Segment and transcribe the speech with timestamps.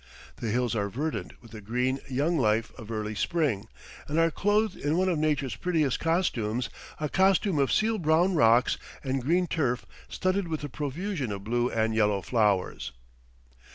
[0.37, 3.67] The hills are verdant with the green young life of early spring,
[4.07, 8.79] and are clothed in one of nature's prettiest costumes a costume of seal brown rocks
[9.03, 12.93] and green turf studded with a profusion of blue and yellow flowers.